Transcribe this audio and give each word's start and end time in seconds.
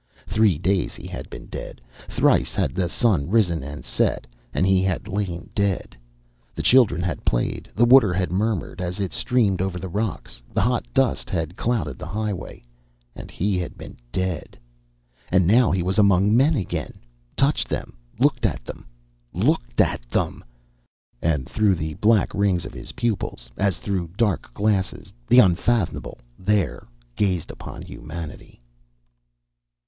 Three 0.25 0.57
days 0.57 0.95
he 0.95 1.05
had 1.05 1.29
been 1.29 1.45
dead. 1.45 1.79
Thrice 2.09 2.55
had 2.55 2.73
the 2.73 2.89
sun 2.89 3.29
risen 3.29 3.61
and 3.61 3.85
set 3.85 4.25
and 4.51 4.65
he 4.65 4.81
had 4.81 5.07
lain 5.07 5.51
dead. 5.53 5.95
The 6.55 6.63
children 6.63 7.03
had 7.03 7.23
played, 7.23 7.69
the 7.75 7.85
water 7.85 8.11
had 8.11 8.31
murmured 8.31 8.81
as 8.81 8.99
it 8.99 9.13
streamed 9.13 9.61
over 9.61 9.77
the 9.77 9.87
rocks, 9.87 10.41
the 10.51 10.61
hot 10.61 10.91
dust 10.91 11.29
had 11.29 11.55
clouded 11.55 11.99
the 11.99 12.07
highway 12.07 12.63
and 13.15 13.29
he 13.29 13.59
had 13.59 13.77
been 13.77 13.95
dead. 14.11 14.57
And 15.29 15.45
now 15.45 15.69
he 15.69 15.83
was 15.83 15.99
among 15.99 16.35
men 16.35 16.55
again 16.55 16.95
touched 17.37 17.69
them 17.69 17.95
looked 18.17 18.43
at 18.47 18.65
them 18.65 18.87
looked 19.33 19.79
at 19.79 20.01
them! 20.09 20.43
And 21.21 21.47
through 21.47 21.75
the 21.75 21.93
black 21.93 22.33
rings 22.33 22.65
of 22.65 22.73
his 22.73 22.93
pupils, 22.93 23.51
as 23.55 23.77
through 23.77 24.09
dark 24.17 24.51
glasses, 24.51 25.13
the 25.27 25.37
unfathomable 25.37 26.17
There 26.39 26.87
gazed 27.15 27.51
upon 27.51 27.83
humanity. 27.83 28.59